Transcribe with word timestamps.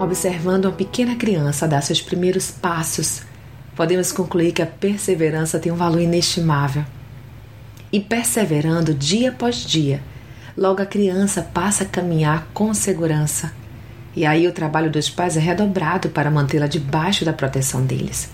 Observando 0.00 0.66
uma 0.66 0.72
pequena 0.72 1.16
criança 1.16 1.66
dar 1.66 1.82
seus 1.82 2.00
primeiros 2.00 2.52
passos, 2.52 3.22
podemos 3.74 4.12
concluir 4.12 4.52
que 4.52 4.62
a 4.62 4.66
perseverança 4.66 5.58
tem 5.58 5.72
um 5.72 5.76
valor 5.76 6.00
inestimável. 6.00 6.84
E 7.90 7.98
perseverando 7.98 8.94
dia 8.94 9.30
após 9.30 9.56
dia, 9.56 10.00
logo 10.56 10.80
a 10.80 10.86
criança 10.86 11.42
passa 11.42 11.82
a 11.82 11.86
caminhar 11.86 12.46
com 12.54 12.72
segurança. 12.72 13.52
E 14.14 14.24
aí 14.24 14.46
o 14.46 14.52
trabalho 14.52 14.88
dos 14.88 15.10
pais 15.10 15.36
é 15.36 15.40
redobrado 15.40 16.10
para 16.10 16.30
mantê-la 16.30 16.68
debaixo 16.68 17.24
da 17.24 17.32
proteção 17.32 17.84
deles. 17.84 18.30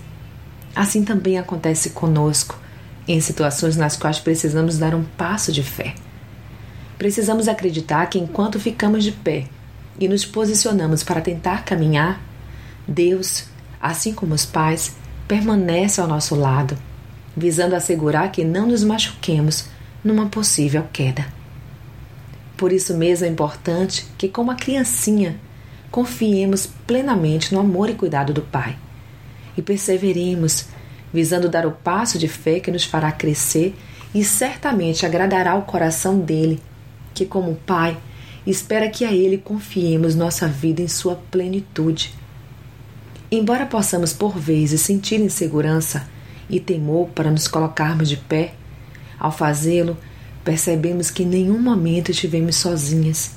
Assim 0.75 1.03
também 1.03 1.39
acontece 1.39 1.89
conosco, 1.89 2.59
em 3.07 3.19
situações 3.19 3.75
nas 3.75 3.97
quais 3.97 4.19
precisamos 4.19 4.77
dar 4.77 4.93
um 4.93 5.03
passo 5.03 5.51
de 5.51 5.63
fé. 5.63 5.95
Precisamos 6.95 7.47
acreditar 7.47 8.05
que 8.05 8.19
enquanto 8.19 8.59
ficamos 8.59 9.03
de 9.03 9.11
pé 9.11 9.45
e 9.99 10.07
nos 10.07 10.25
posicionamos 10.25 11.03
para 11.03 11.21
tentar 11.21 11.63
caminhar, 11.63 12.21
Deus, 12.87 13.45
assim 13.81 14.13
como 14.13 14.33
os 14.33 14.45
pais, 14.45 14.95
permanece 15.27 15.99
ao 15.99 16.07
nosso 16.07 16.35
lado, 16.35 16.77
visando 17.35 17.75
assegurar 17.75 18.31
que 18.31 18.43
não 18.43 18.67
nos 18.67 18.83
machuquemos 18.83 19.65
numa 20.03 20.27
possível 20.27 20.85
queda. 20.93 21.25
Por 22.55 22.71
isso 22.71 22.95
mesmo 22.95 23.25
é 23.25 23.29
importante 23.29 24.05
que, 24.17 24.29
como 24.29 24.51
a 24.51 24.55
criancinha, 24.55 25.39
confiemos 25.91 26.67
plenamente 26.85 27.53
no 27.53 27.59
amor 27.59 27.89
e 27.89 27.95
cuidado 27.95 28.33
do 28.33 28.41
Pai 28.41 28.77
e 29.57 29.61
perseveremos, 29.61 30.65
visando 31.13 31.49
dar 31.49 31.65
o 31.65 31.71
passo 31.71 32.17
de 32.19 32.27
fé 32.27 32.59
que 32.59 32.71
nos 32.71 32.83
fará 32.83 33.11
crescer 33.11 33.75
e 34.13 34.23
certamente 34.23 35.05
agradará 35.05 35.55
o 35.55 35.63
coração 35.63 36.19
dele, 36.19 36.61
que, 37.13 37.25
como 37.25 37.55
Pai, 37.55 37.97
espera 38.45 38.89
que 38.89 39.03
a 39.03 39.11
Ele 39.11 39.37
confiemos 39.37 40.15
nossa 40.15 40.47
vida 40.47 40.81
em 40.81 40.87
sua 40.87 41.15
plenitude. 41.15 42.13
Embora 43.31 43.65
possamos 43.65 44.13
por 44.13 44.37
vezes 44.37 44.81
sentir 44.81 45.19
insegurança 45.19 46.07
e 46.49 46.59
temor 46.59 47.09
para 47.09 47.31
nos 47.31 47.47
colocarmos 47.47 48.07
de 48.07 48.17
pé, 48.17 48.53
ao 49.19 49.31
fazê-lo, 49.31 49.97
percebemos 50.43 51.09
que 51.09 51.23
em 51.23 51.27
nenhum 51.27 51.59
momento 51.59 52.11
estivemos 52.11 52.55
sozinhas, 52.57 53.31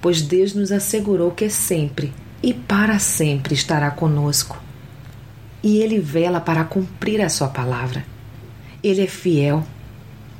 pois 0.00 0.22
Deus 0.22 0.54
nos 0.54 0.72
assegurou 0.72 1.30
que 1.30 1.50
sempre 1.50 2.12
e 2.42 2.54
para 2.54 2.98
sempre 2.98 3.54
estará 3.54 3.90
conosco. 3.90 4.62
E 5.62 5.78
Ele 5.78 5.98
vela 5.98 6.40
para 6.40 6.64
cumprir 6.64 7.20
a 7.20 7.28
Sua 7.28 7.48
palavra. 7.48 8.04
Ele 8.82 9.02
é 9.02 9.06
fiel. 9.06 9.64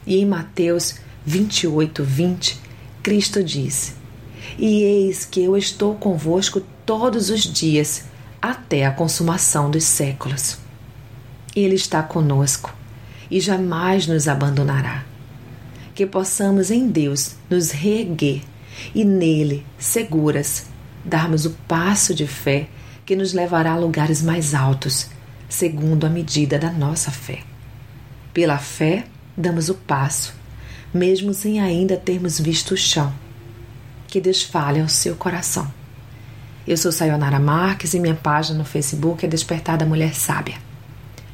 E 0.06 0.16
em 0.16 0.24
Mateus 0.24 0.94
28, 1.26 2.02
20, 2.02 2.58
Cristo 3.02 3.42
disse: 3.42 3.97
e 4.58 4.82
eis 4.82 5.24
que 5.24 5.42
eu 5.42 5.56
estou 5.56 5.94
convosco 5.94 6.62
todos 6.84 7.30
os 7.30 7.42
dias, 7.42 8.04
até 8.40 8.86
a 8.86 8.90
consumação 8.90 9.70
dos 9.70 9.84
séculos. 9.84 10.58
Ele 11.54 11.74
está 11.74 12.02
conosco 12.02 12.74
e 13.30 13.40
jamais 13.40 14.06
nos 14.06 14.28
abandonará. 14.28 15.04
Que 15.94 16.06
possamos 16.06 16.70
em 16.70 16.88
Deus 16.88 17.34
nos 17.50 17.70
reerguer 17.70 18.42
e 18.94 19.04
nele, 19.04 19.66
seguras, 19.78 20.66
darmos 21.04 21.44
o 21.44 21.50
passo 21.66 22.14
de 22.14 22.26
fé 22.26 22.68
que 23.04 23.16
nos 23.16 23.32
levará 23.32 23.72
a 23.72 23.78
lugares 23.78 24.22
mais 24.22 24.54
altos, 24.54 25.08
segundo 25.48 26.06
a 26.06 26.10
medida 26.10 26.58
da 26.58 26.70
nossa 26.70 27.10
fé. 27.10 27.40
Pela 28.32 28.58
fé, 28.58 29.06
damos 29.36 29.68
o 29.68 29.74
passo, 29.74 30.34
mesmo 30.94 31.34
sem 31.34 31.60
ainda 31.60 31.96
termos 31.96 32.38
visto 32.38 32.74
o 32.74 32.76
chão 32.76 33.12
que 34.08 34.20
Deus 34.20 34.42
fale 34.42 34.80
ao 34.80 34.88
seu 34.88 35.14
coração. 35.14 35.72
Eu 36.66 36.76
sou 36.76 36.90
Sayonara 36.90 37.38
Marques 37.38 37.94
e 37.94 38.00
minha 38.00 38.14
página 38.14 38.58
no 38.58 38.64
Facebook 38.64 39.24
é 39.24 39.28
Despertar 39.28 39.78
da 39.78 39.86
Mulher 39.86 40.14
Sábia. 40.14 40.56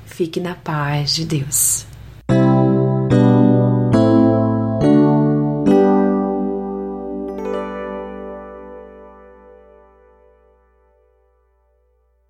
Fique 0.04 0.38
na 0.38 0.54
paz 0.54 1.14
de 1.14 1.24
Deus. 1.24 1.86